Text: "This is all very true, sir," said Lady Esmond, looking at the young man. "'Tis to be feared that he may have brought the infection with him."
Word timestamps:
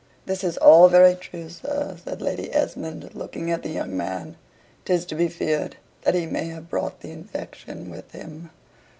"This 0.25 0.43
is 0.43 0.57
all 0.57 0.87
very 0.87 1.13
true, 1.13 1.47
sir," 1.47 1.95
said 2.03 2.23
Lady 2.23 2.51
Esmond, 2.51 3.13
looking 3.13 3.51
at 3.51 3.61
the 3.61 3.69
young 3.69 3.95
man. 3.95 4.35
"'Tis 4.83 5.05
to 5.05 5.13
be 5.13 5.27
feared 5.27 5.75
that 6.01 6.15
he 6.15 6.25
may 6.25 6.45
have 6.47 6.71
brought 6.71 7.01
the 7.01 7.11
infection 7.11 7.87
with 7.91 8.09
him." 8.11 8.49